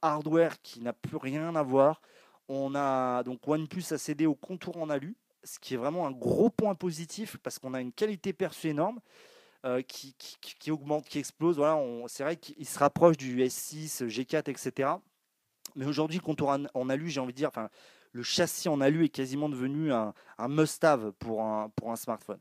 [0.02, 2.00] hardware qui n'a plus rien à voir.
[2.48, 6.10] On a donc OnePlus a cédé au contour en alu, ce qui est vraiment un
[6.12, 9.00] gros point positif parce qu'on a une qualité perçue énorme.
[9.88, 11.56] Qui, qui, augmente, qui explose.
[11.56, 14.90] Voilà, c'est vrai qu'il se rapproche du S6, G4, etc.
[15.76, 17.68] Mais aujourd'hui, quand on, a lu, j'ai envie de dire, enfin,
[18.12, 22.40] le châssis en alu est quasiment devenu un, must-have pour un, smartphone.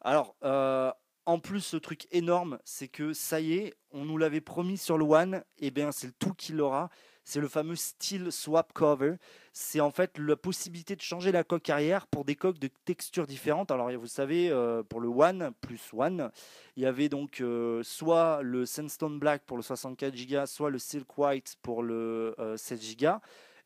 [0.00, 0.90] Alors, euh,
[1.24, 4.98] en plus, ce truc énorme, c'est que ça y est, on nous l'avait promis sur
[4.98, 6.90] le One, et bien c'est le tout qu'il aura
[7.24, 9.14] c'est le fameux steel swap cover.
[9.52, 13.26] C'est en fait la possibilité de changer la coque arrière pour des coques de textures
[13.26, 13.70] différentes.
[13.70, 16.30] Alors vous savez, euh, pour le One plus One,
[16.76, 20.78] il y avait donc euh, soit le Sandstone Black pour le 64 Go, soit le
[20.78, 23.08] Silk White pour le 16 Go.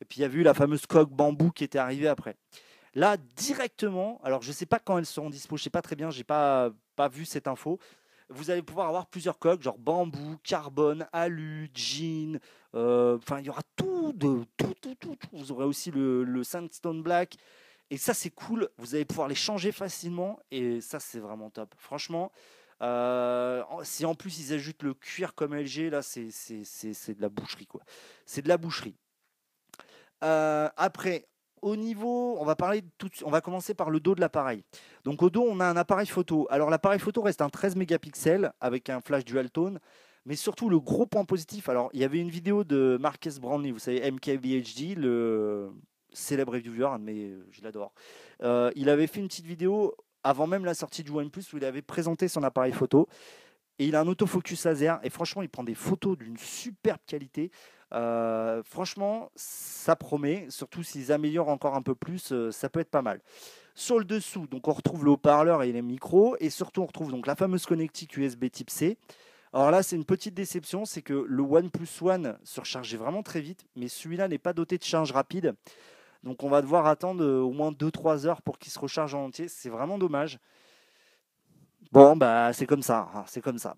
[0.01, 2.35] Et puis il y a eu la fameuse coque bambou qui était arrivée après.
[2.93, 5.81] Là, directement, alors je ne sais pas quand elles seront dispo, je ne sais pas
[5.81, 7.79] très bien, je n'ai pas, pas vu cette info
[8.29, 12.39] vous allez pouvoir avoir plusieurs coques, genre bambou, carbone, alu, jean.
[12.75, 17.01] Euh, enfin, il y aura tout, de, tout, tout, tout, Vous aurez aussi le, Sandstone
[17.01, 17.35] Black.
[17.89, 18.69] Et ça, c'est cool.
[18.77, 20.39] Vous allez pouvoir les changer facilement.
[20.51, 21.73] Et ça, c'est vraiment top.
[21.77, 22.31] Franchement,
[22.81, 27.67] euh, si en plus ils ajoutent le cuir comme LG, là, c'est de la boucherie.
[27.67, 27.81] quoi.
[28.25, 28.95] C'est de la boucherie.
[30.23, 31.27] Euh, après,
[31.61, 34.63] au niveau, on va parler tout, on va commencer par le dos de l'appareil.
[35.03, 36.47] Donc au dos, on a un appareil photo.
[36.49, 39.79] Alors l'appareil photo reste un 13 mégapixels avec un flash dual tone,
[40.27, 41.69] mais surtout le gros point positif.
[41.69, 45.71] Alors il y avait une vidéo de Marcus Brownlee, vous savez MKBHD, le
[46.13, 47.93] célèbre reviewer, mais je l'adore.
[48.75, 51.81] il avait fait une petite vidéo avant même la sortie du OnePlus où il avait
[51.81, 53.07] présenté son appareil photo.
[53.79, 57.51] Et il a un autofocus laser et franchement, il prend des photos d'une superbe qualité.
[57.93, 62.89] Euh, franchement, ça promet, surtout s'ils améliorent encore un peu plus, euh, ça peut être
[62.89, 63.21] pas mal.
[63.75, 67.11] Sur le dessous, donc on retrouve le haut-parleur et les micros, et surtout on retrouve
[67.11, 68.97] donc la fameuse connectique USB Type C.
[69.53, 73.41] Alors là, c'est une petite déception, c'est que le OnePlus One se rechargeait vraiment très
[73.41, 75.55] vite, mais celui-là n'est pas doté de charge rapide.
[76.23, 79.25] Donc on va devoir attendre euh, au moins 2-3 heures pour qu'il se recharge en
[79.25, 79.47] entier.
[79.47, 80.39] C'est vraiment dommage.
[81.91, 83.75] Bon, bah c'est comme ça, hein, c'est comme ça.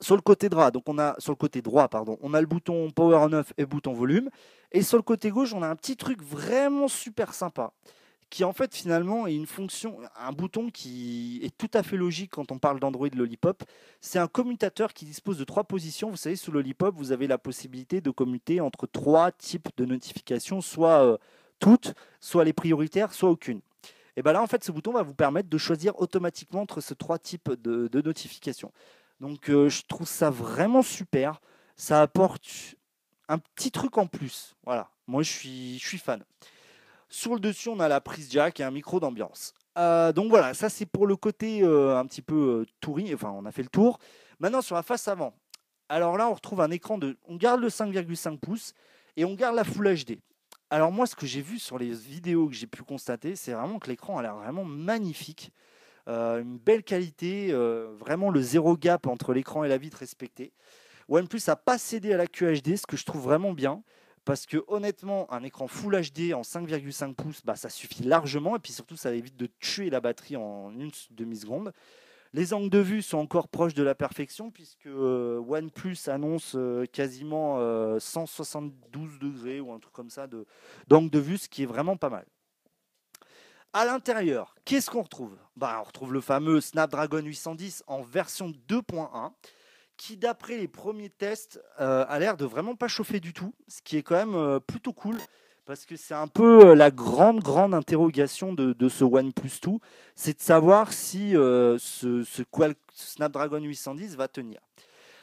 [0.00, 2.46] Sur le côté droit, donc on a sur le côté droit, pardon, on a le
[2.46, 4.28] bouton Power on off et bouton volume.
[4.72, 7.72] Et sur le côté gauche, on a un petit truc vraiment super sympa,
[8.30, 12.32] qui en fait finalement est une fonction, un bouton qui est tout à fait logique
[12.32, 13.62] quand on parle d'Android Lollipop.
[14.00, 16.10] C'est un commutateur qui dispose de trois positions.
[16.10, 20.60] Vous savez, sous Lollipop, vous avez la possibilité de commuter entre trois types de notifications,
[20.60, 21.16] soit euh,
[21.58, 23.60] toutes, soit les prioritaires, soit aucune.
[24.16, 26.94] Et bien là, en fait, ce bouton va vous permettre de choisir automatiquement entre ces
[26.94, 28.72] trois types de, notifications.
[29.20, 31.40] Donc, euh, je trouve ça vraiment super.
[31.76, 32.76] Ça apporte
[33.28, 34.54] un petit truc en plus.
[34.64, 36.22] Voilà, moi, je suis, je suis fan.
[37.14, 39.54] Sur le dessus, on a la prise jack et un micro d'ambiance.
[39.78, 43.14] Euh, donc voilà, ça c'est pour le côté euh, un petit peu touring.
[43.14, 44.00] Enfin, on a fait le tour.
[44.40, 45.32] Maintenant, sur la face avant.
[45.88, 47.16] Alors là, on retrouve un écran de.
[47.28, 48.74] On garde le 5,5 pouces
[49.16, 50.18] et on garde la Full HD.
[50.70, 53.78] Alors moi, ce que j'ai vu sur les vidéos que j'ai pu constater, c'est vraiment
[53.78, 55.52] que l'écran a l'air vraiment magnifique.
[56.08, 60.52] Euh, une belle qualité, euh, vraiment le zéro gap entre l'écran et la vitre respecté.
[61.08, 63.84] OnePlus n'a pas cédé à la QHD, ce que je trouve vraiment bien.
[64.24, 68.56] Parce que honnêtement, un écran Full HD en 5,5 pouces, bah, ça suffit largement.
[68.56, 71.72] Et puis surtout, ça évite de tuer la batterie en une demi-seconde.
[72.34, 76.84] Les angles de vue sont encore proches de la perfection puisque euh, OnePlus annonce euh,
[76.84, 77.58] quasiment
[78.00, 80.26] 172 euh, degrés ou un truc comme ça
[80.88, 82.26] d'angle de, vue, ce qui est vraiment pas mal.
[83.72, 85.36] À l'intérieur, qu'est-ce qu'on retrouve?
[85.54, 89.30] Bah, On retrouve le fameux Snapdragon 810 en version 2.1
[89.96, 93.96] qui, d'après les premiers tests, a l'air de vraiment pas chauffer du tout, ce qui
[93.96, 95.16] est quand même plutôt cool
[95.64, 99.70] parce que c'est un peu euh, la grande, grande interrogation de, ce OnePlus 2,
[100.14, 102.24] c'est de savoir si euh, ce,
[102.92, 104.60] Snapdragon 810 va tenir.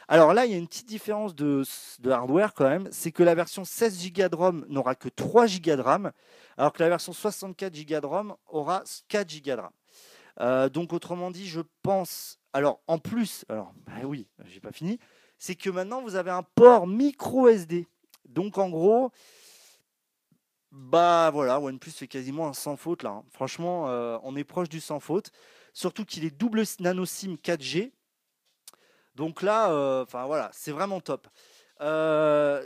[0.08, 1.64] Alors là, il y a une petite différence de,
[2.10, 5.76] hardware quand même, c'est que la version 16 Go de ROM n'aura que 3 Go
[5.76, 6.12] de RAM,
[6.58, 9.72] alors que la version 64 Go de ROM aura 4 Go de RAM.
[10.40, 15.00] Euh, donc autrement dit, je pense, alors en plus, alors bah oui, j'ai pas fini,
[15.38, 17.88] c'est que maintenant vous avez un port micro SD.
[18.28, 19.12] Donc en gros,
[20.72, 23.10] bah voilà, OnePlus fait quasiment un sans faute là.
[23.10, 23.24] Hein.
[23.30, 25.32] Franchement, euh, on est proche du sans faute.
[25.74, 27.92] Surtout qu'il est double nano SIM 4G.
[29.16, 31.28] Donc là, euh, enfin voilà, c'est vraiment top.
[31.82, 32.66] Euh,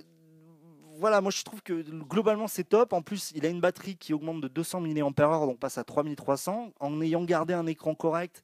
[0.98, 2.94] voilà, moi je trouve que globalement c'est top.
[2.94, 5.02] En plus, il a une batterie qui augmente de 200 mAh,
[5.46, 6.74] donc passe à 3300.
[6.80, 8.44] En ayant gardé un écran correct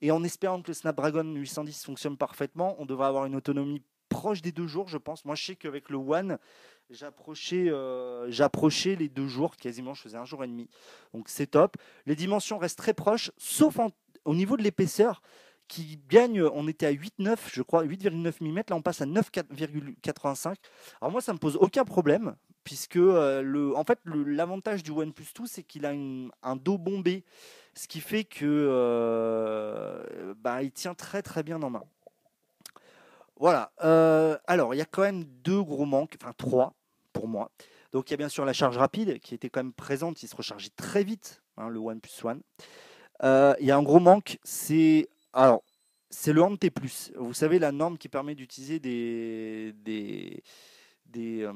[0.00, 4.42] et en espérant que le Snapdragon 810 fonctionne parfaitement, on devrait avoir une autonomie proche
[4.42, 5.24] des deux jours, je pense.
[5.24, 6.38] Moi, je sais qu'avec le One,
[6.90, 8.30] j'approchais, euh,
[8.98, 10.68] les deux jours, quasiment, je faisais un jour et demi.
[11.12, 11.76] Donc c'est top.
[12.06, 13.78] Les dimensions restent très proches, sauf
[14.24, 15.22] au niveau de l'épaisseur
[15.68, 20.54] qui gagne, on était à 8,9, je crois, 8,9 mm, là on passe à 9,85.
[21.00, 22.34] Alors moi ça me pose aucun problème,
[22.68, 25.94] puisque euh, le, en fait l'avantage du OnePlus 2 c'est qu'il a
[26.42, 27.24] un dos bombé,
[27.72, 31.84] ce qui fait que euh, bah, il tient très très bien en main.
[33.40, 33.72] Voilà.
[33.82, 36.74] Euh, alors, il y a quand même deux gros manques, enfin trois
[37.14, 37.50] pour moi.
[37.92, 40.28] Donc, il y a bien sûr la charge rapide qui était quand même présente, il
[40.28, 42.42] se rechargeait très vite, hein, le OnePlus One.
[43.22, 45.62] Il y a un gros manque, c'est alors
[46.10, 46.58] c'est le HANT+.
[47.16, 50.42] Vous savez la norme qui permet d'utiliser des,
[51.08, 51.52] des euh,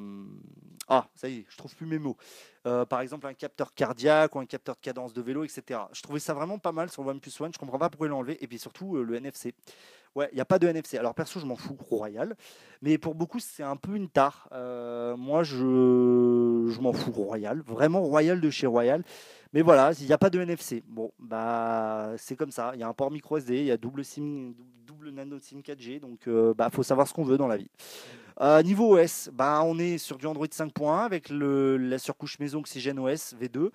[0.88, 2.16] ah ça y est, je trouve plus mes mots.
[2.64, 5.80] par exemple un capteur cardiaque ou un capteur de cadence de vélo, etc.
[5.92, 7.52] Je trouvais ça vraiment pas mal sur OnePlus One.
[7.52, 9.54] Je comprends pas pourquoi ils l'ont enlevé et puis surtout le NFC.
[10.14, 10.98] Ouais, il n'y a pas de NFC.
[10.98, 12.36] Alors perso, je m'en fous, royal.
[12.82, 14.48] Mais pour beaucoup, c'est un peu une tare.
[14.52, 17.62] Euh, moi, je, je m'en fous, royal.
[17.66, 19.02] Vraiment royal de chez Royal.
[19.54, 20.82] Mais voilà, il n'y a pas de NFC.
[20.86, 22.72] Bon, bah c'est comme ça.
[22.74, 24.52] Il y a un port micro SD, il y a double SIM,
[25.10, 26.00] nano SIM 4G.
[26.00, 27.70] Donc, il bah faut savoir ce qu'on veut dans la vie.
[28.40, 32.98] Euh, niveau OS, bah on est sur du Android 5.1 avec la surcouche maison Oxygen
[32.98, 33.70] OS V2.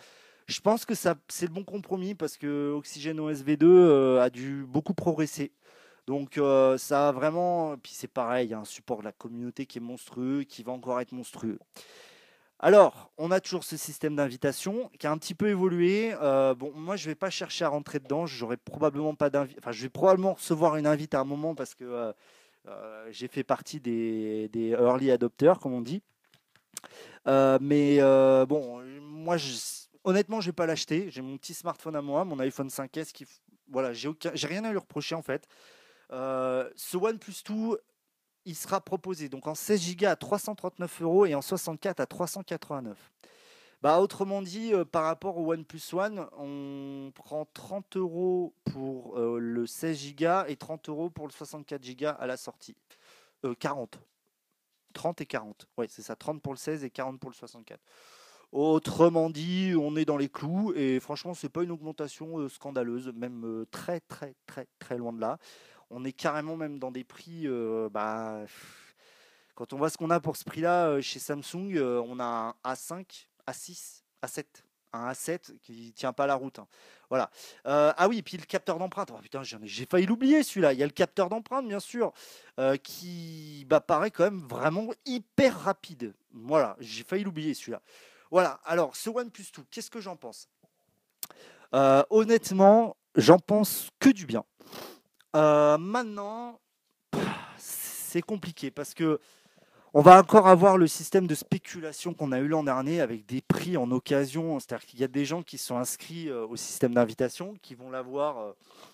[0.47, 4.65] Je pense que c'est le bon compromis parce que Oxygen OS V2 euh, a dû
[4.67, 5.51] beaucoup progresser.
[6.07, 9.11] Donc euh, ça a vraiment, puis c'est pareil, il y a un support de la
[9.11, 11.59] communauté qui est monstrueux, qui va encore être monstrueux.
[12.59, 16.15] Alors, on a toujours ce système d'invitation qui a un petit peu évolué.
[16.21, 18.25] Euh, bon, moi, je ne vais pas chercher à rentrer dedans.
[18.65, 22.13] Probablement pas enfin, je vais probablement recevoir une invite à un moment parce que
[22.65, 26.01] euh, j'ai fait partie des, early adopters, comme on dit.
[27.27, 27.99] mais
[28.47, 29.53] bon, moi, je,
[30.03, 31.11] honnêtement, je vais pas l'acheter.
[31.11, 33.27] J'ai mon petit smartphone à moi, mon iPhone 5S qui,
[33.69, 34.09] voilà, j'ai
[34.47, 35.47] rien à lui reprocher en fait.
[36.09, 37.77] ce OnePlus 2,
[38.47, 42.97] il sera proposé donc en 16 Go à 339 euros et en 64 à 389.
[43.81, 49.37] Bah, autrement dit, euh, par rapport au OnePlus One, on prend 30 euros pour euh,
[49.37, 52.75] le 16 Go et 30 euros pour le 64 Go à la sortie.
[53.59, 53.95] 40.
[53.95, 53.99] Euh,
[54.93, 55.67] 30 et 40.
[55.77, 56.15] Oui, c'est ça.
[56.15, 57.79] 30 pour le 16 et 40 pour le 64.
[58.53, 63.65] Autrement dit, on est dans les clous et franchement, c'est pas une augmentation scandaleuse, même
[63.71, 65.37] très très très très loin de là.
[65.89, 67.47] On est carrément même dans des prix.
[67.91, 68.41] bah,
[69.55, 73.27] quand on voit ce qu'on a pour ce prix-là chez Samsung, on a un A5
[73.47, 74.45] a6, A7.
[74.93, 76.59] Un A7 qui tient pas la route.
[76.59, 76.67] Hein.
[77.09, 77.29] Voilà.
[77.65, 79.11] Euh, ah oui, et puis le capteur d'empreinte.
[79.13, 80.73] Oh, putain, j'ai failli l'oublier celui-là.
[80.73, 82.13] Il y a le capteur d'empreinte, bien sûr,
[82.59, 86.13] euh, qui bah, paraît quand même vraiment hyper rapide.
[86.33, 87.81] Voilà, j'ai failli l'oublier celui-là.
[88.31, 88.59] Voilà.
[88.65, 90.49] Alors, ce OnePlus 2, qu'est-ce que j'en pense?
[91.73, 94.43] Euh, Honnêtement, j'en pense que du bien.
[95.33, 96.59] Maintenant,
[97.57, 99.19] c'est compliqué parce que
[99.93, 103.41] on va encore avoir le système de spéculation qu'on a eu l'an dernier avec des
[103.41, 104.59] prix en occasion.
[104.59, 107.89] C'est-à-dire qu'il y a des gens qui sont inscrits euh, au système d'invitation, qui vont
[107.89, 108.51] l'avoir, euh,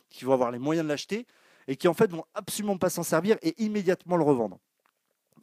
[0.09, 1.25] qui vont avoir les moyens de l'acheter
[1.67, 4.59] et qui en fait vont absolument pas s'en servir et immédiatement le revendre.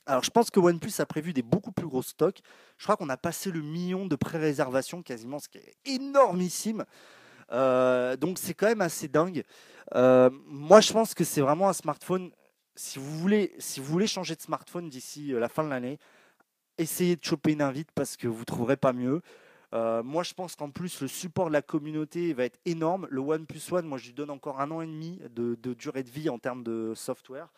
[0.07, 2.41] Alors je pense que OnePlus a prévu des beaucoup plus gros stocks.
[2.79, 6.85] Je crois qu'on a passé le million de pré-réservations quasiment, ce qui est énormissime.
[7.53, 9.45] Euh, donc c'est quand même assez dingue.
[9.95, 12.31] Moi je pense que c'est vraiment un smartphone
[12.81, 15.99] si vous voulez, si vous voulez changer de smartphone d'ici euh, la fin de l'année,
[16.79, 19.21] essayez de choper une invite parce que vous ne trouverez pas mieux.
[19.73, 23.07] Euh, moi, je pense qu'en plus, le support de la communauté va être énorme.
[23.11, 26.11] Le OnePlus One, moi, je lui donne encore un an et demi de, durée de
[26.11, 27.53] vie en termes de software,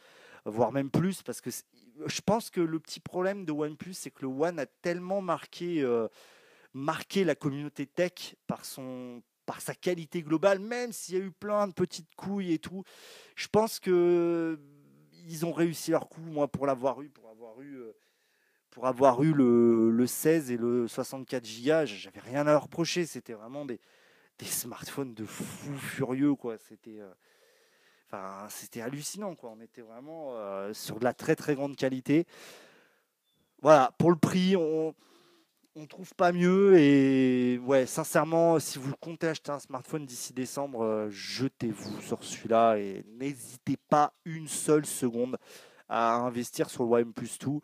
[0.44, 1.50] voire même plus, parce que
[2.04, 5.82] je pense que le petit problème de OnePlus, c'est que le One a tellement marqué,
[5.82, 6.08] euh,
[6.74, 11.30] marqué la communauté tech par son par sa qualité globale, même s'il y a eu
[11.30, 12.84] plein de petites couilles et tout.
[13.34, 14.58] Je pense que
[15.26, 17.92] ils ont réussi leur coup, moi, pour l'avoir eu, pour avoir eu, euh,
[18.70, 23.06] pour avoir eu le, 16 et le 64 Go, j'avais rien à leur reprocher.
[23.06, 23.80] C'était vraiment des,
[24.40, 26.56] smartphones de fous furieux, quoi.
[26.58, 27.00] C'était,
[28.12, 29.50] euh, hallucinant, quoi.
[29.50, 32.26] On était vraiment euh, sur de la très très grande qualité.
[33.60, 34.94] Voilà, pour le prix, on
[35.74, 40.84] on trouve pas mieux et ouais sincèrement si vous comptez acheter un smartphone d'ici décembre
[40.84, 45.38] euh, jetez-vous sur celui-là et n'hésitez pas une seule seconde
[45.88, 47.60] à investir sur le OnePlus 2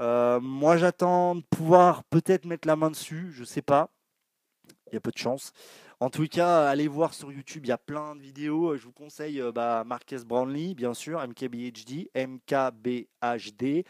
[0.00, 3.90] euh, moi j'attends de pouvoir peut-être mettre la main dessus je sais pas.
[4.90, 5.52] Il y a peu de chance.
[6.00, 8.76] En tout cas allez voir sur YouTube il y a plein de vidéos.
[8.76, 13.84] Je vous conseille euh, bah, Marques Brownlee bien sûr MKBHD MKBHD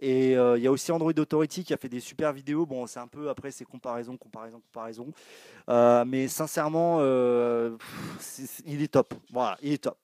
[0.00, 2.64] et euh, il y a aussi Android Authority qui a fait des super vidéos.
[2.64, 5.12] Bon, c'est un peu après, c'est comparaison, comparaison, comparaison.
[5.68, 7.76] Euh, mais sincèrement, euh,
[8.64, 9.14] il est top.
[9.30, 9.98] Voilà, il est top.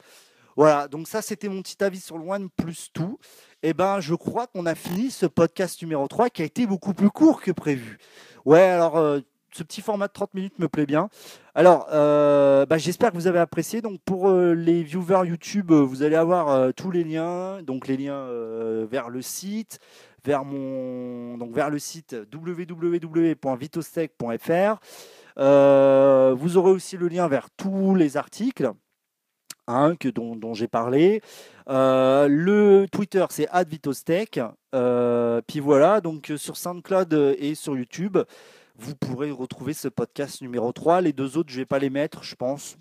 [0.54, 3.18] Voilà, donc ça c'était mon petit avis sur le One Plus tout.
[3.62, 6.94] Eh ben, je crois qu'on a fini ce podcast numéro 3 qui a été beaucoup
[6.94, 7.98] plus court que prévu.
[8.44, 9.20] Ouais, alors
[9.56, 11.08] ce petit format de 30 minutes me plaît bien.
[11.54, 13.80] Alors, bah, j'espère que vous avez apprécié.
[13.80, 17.62] Donc, pour les viewers YouTube, vous allez avoir tous les liens.
[17.62, 18.28] Donc, les liens
[18.90, 19.78] vers le site,
[20.24, 24.80] vers mon, donc vers le site www.vitostech.fr.
[25.36, 28.70] vous aurez aussi le lien vers tous les articles.
[29.68, 31.20] Hein, que, dont, j'ai parlé.
[31.66, 34.38] le Twitter, c'est advitostech.
[35.46, 38.18] puis voilà, donc sur SoundCloud et sur YouTube,
[38.78, 41.00] vous pourrez retrouver ce podcast numéro 3.
[41.00, 42.76] Les deux autres, je ne vais pas les mettre, je pense.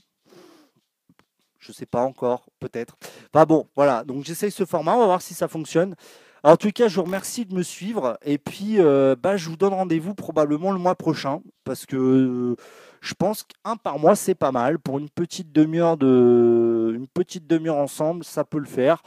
[1.59, 2.97] Je ne sais pas encore, peut-être.
[3.33, 4.03] Enfin bon, voilà.
[4.03, 5.95] Donc j'essaye ce format, on va voir si ça fonctionne.
[6.43, 8.19] en tout cas, je vous remercie de me suivre.
[8.23, 11.41] Et puis, euh, bah, je vous donne rendez-vous probablement le mois prochain.
[11.63, 12.55] Parce que euh,
[13.01, 14.77] je pense qu'un par mois, c'est pas mal.
[14.77, 16.93] Pour une petite demi-heure de...
[16.95, 19.01] une petite demi-heure ensemble, ça peut le faire.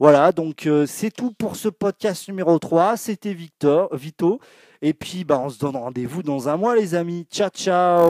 [0.00, 2.96] Voilà, donc euh, c'est tout pour ce podcast numéro 3.
[2.96, 4.40] C'était Victor, Vito.
[4.86, 7.26] Et puis, bah, on se donne rendez-vous dans un mois, les amis.
[7.32, 8.08] Ciao, ciao